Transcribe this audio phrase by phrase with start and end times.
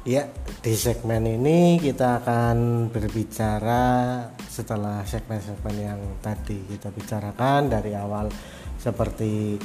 [0.00, 0.24] Ya,
[0.64, 8.32] di segmen ini kita akan berbicara setelah segmen-segmen yang tadi kita bicarakan dari awal
[8.80, 9.60] seperti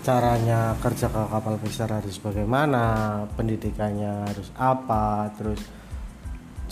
[0.00, 5.60] caranya kerja ke kapal besar harus bagaimana, pendidikannya harus apa, terus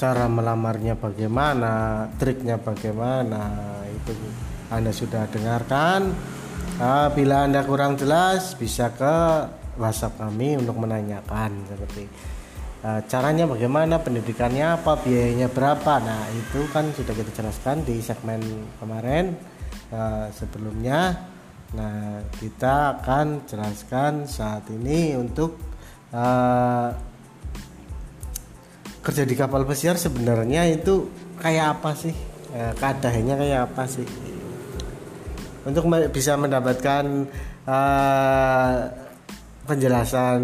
[0.00, 3.52] cara melamarnya bagaimana, triknya bagaimana,
[3.84, 4.16] itu
[4.72, 6.08] Anda sudah dengarkan.
[6.80, 9.16] Nah, bila Anda kurang jelas bisa ke
[9.76, 12.32] WhatsApp kami untuk menanyakan seperti
[12.82, 16.02] caranya bagaimana pendidikannya apa biayanya berapa.
[16.02, 18.42] Nah itu kan sudah kita jelaskan di segmen
[18.82, 19.38] kemarin
[19.94, 21.14] uh, sebelumnya.
[21.78, 25.62] Nah kita akan jelaskan saat ini untuk
[26.10, 26.90] uh,
[28.98, 31.06] kerja di kapal pesiar sebenarnya itu
[31.38, 32.14] kayak apa sih?
[32.50, 34.06] Uh, keadaannya kayak apa sih?
[35.62, 37.30] Untuk bisa mendapatkan
[37.70, 39.01] uh,
[39.62, 40.40] penjelasan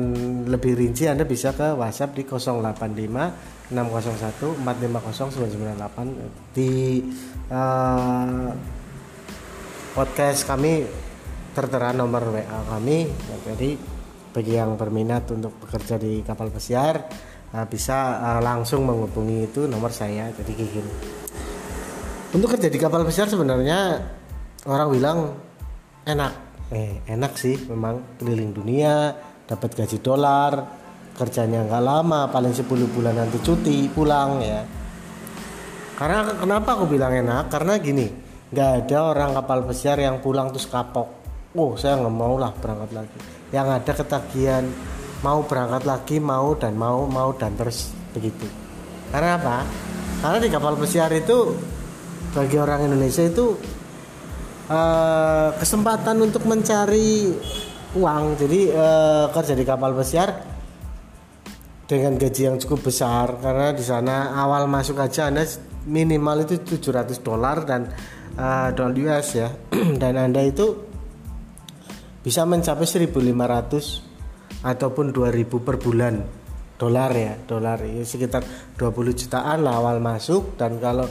[0.46, 7.02] lebih rinci Anda bisa ke WhatsApp di 085 601 450 998 di
[7.50, 8.48] uh,
[9.92, 10.86] podcast kami
[11.52, 13.10] tertera nomor WA kami.
[13.42, 13.70] Jadi
[14.32, 17.10] bagi yang berminat untuk bekerja di kapal pesiar
[17.52, 20.92] uh, bisa uh, langsung menghubungi itu nomor saya jadi gini
[22.36, 24.04] untuk kerja di kapal pesiar sebenarnya
[24.68, 25.18] orang bilang
[26.04, 29.16] enak eh enak sih memang keliling dunia
[29.48, 30.52] dapat gaji dolar
[31.16, 34.62] kerjanya nggak lama paling 10 bulan nanti cuti pulang ya.
[35.98, 37.50] Karena kenapa aku bilang enak?
[37.50, 38.06] Karena gini
[38.48, 41.26] nggak ada orang kapal pesiar yang pulang terus kapok.
[41.58, 43.18] Oh saya nggak mau lah berangkat lagi.
[43.50, 44.64] Yang ada ketagihan
[45.26, 48.46] mau berangkat lagi mau dan mau mau dan terus begitu.
[49.10, 49.56] Karena apa?
[50.22, 51.56] Karena di kapal pesiar itu
[52.30, 53.58] bagi orang Indonesia itu
[54.68, 57.32] uh, kesempatan untuk mencari
[57.96, 58.24] uang.
[58.36, 60.30] Jadi uh, kerja di kapal pesiar
[61.88, 63.40] dengan gaji yang cukup besar.
[63.40, 65.44] Karena di sana awal masuk aja anda
[65.88, 67.88] minimal itu 700 dolar dan
[68.36, 69.48] uh, dolar US ya.
[70.02, 70.86] Dan anda itu
[72.20, 76.14] bisa mencapai 1500 ataupun 2000 per bulan.
[76.78, 77.82] Dolar ya dolar.
[77.82, 78.44] Ya sekitar
[78.78, 80.54] 20 jutaan lah awal masuk.
[80.60, 81.08] Dan kalau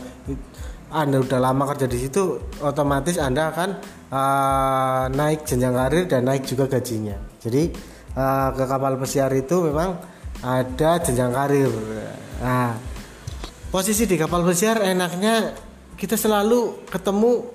[0.88, 3.70] anda udah lama kerja di situ, otomatis Anda akan
[4.08, 7.20] uh, naik jenjang karir dan naik juga gajinya.
[7.44, 7.76] Jadi
[8.16, 10.00] uh, ke kapal pesiar itu memang
[10.40, 11.72] ada jenjang karir.
[12.40, 12.80] Nah,
[13.68, 15.52] posisi di kapal pesiar enaknya
[16.00, 17.52] kita selalu ketemu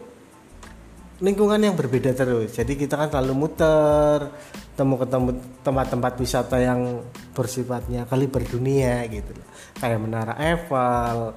[1.24, 2.52] lingkungan yang berbeda terus.
[2.52, 4.28] Jadi kita kan selalu muter,
[4.76, 7.00] temu ketemu tempat-tempat wisata yang
[7.32, 9.32] bersifatnya kali berdunia gitu.
[9.80, 11.32] Kayak Menara Eiffel,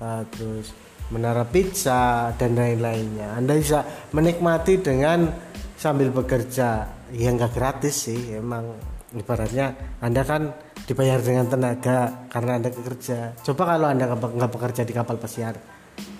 [0.00, 3.36] uh, terus menara pizza dan lain-lainnya.
[3.36, 5.28] Anda bisa menikmati dengan
[5.78, 6.98] sambil bekerja.
[7.14, 8.76] Ya nggak gratis sih, emang
[9.16, 10.52] ibaratnya Anda kan
[10.84, 13.40] dibayar dengan tenaga karena Anda bekerja.
[13.40, 15.56] Coba kalau Anda nggak bekerja di kapal pesiar,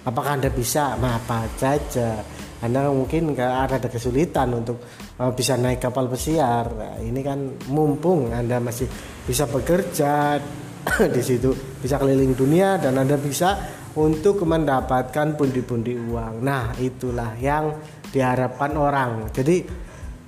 [0.09, 0.97] apakah Anda bisa?
[0.97, 2.25] Nah, apa saja.
[2.59, 4.83] Anda mungkin nggak ada kesulitan untuk
[5.21, 6.67] uh, bisa naik kapal pesiar.
[6.75, 7.39] Nah, ini kan
[7.71, 8.89] mumpung Anda masih
[9.23, 10.41] bisa bekerja
[11.17, 13.55] di situ, bisa keliling dunia dan Anda bisa
[13.99, 16.39] untuk mendapatkan pundi-pundi uang.
[16.47, 17.75] Nah, itulah yang
[18.15, 19.27] diharapkan orang.
[19.35, 19.67] Jadi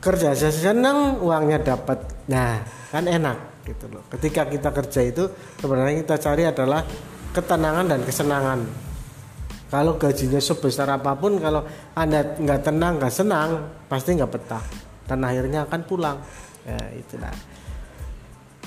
[0.02, 2.26] kerja senang uangnya dapat.
[2.26, 2.58] Nah,
[2.90, 4.02] kan enak gitu loh.
[4.10, 5.30] Ketika kita kerja itu
[5.62, 6.82] sebenarnya kita cari adalah
[7.30, 8.60] ketenangan dan kesenangan.
[9.70, 11.62] Kalau gajinya sebesar apa pun, kalau
[11.94, 14.64] anda nggak tenang, nggak senang, pasti nggak betah
[15.06, 16.18] dan akhirnya akan pulang.
[16.66, 17.30] Ya itulah.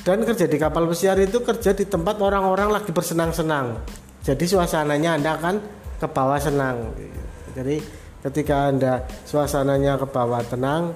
[0.04, 3.84] Dan kerja di kapal pesiar itu kerja di tempat orang-orang lagi bersenang-senang
[4.24, 5.56] jadi suasananya anda akan
[6.00, 6.96] ke bawah senang.
[7.52, 7.84] Jadi
[8.24, 10.96] ketika anda suasananya ke bawah tenang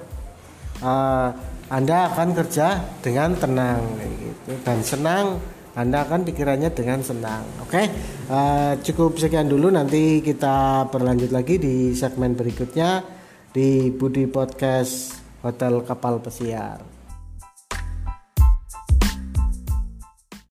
[0.80, 1.28] uh,
[1.68, 3.84] anda akan kerja dengan tenang.
[4.00, 4.52] Gitu.
[4.64, 5.36] Dan senang
[5.76, 7.44] anda akan pikirannya dengan senang.
[7.60, 7.84] Oke?
[7.84, 7.86] Okay?
[8.32, 9.68] uh, cukup sekian dulu.
[9.68, 13.04] Nanti kita berlanjut lagi di segmen berikutnya
[13.52, 16.97] di Budi Podcast Hotel Kapal Pesiar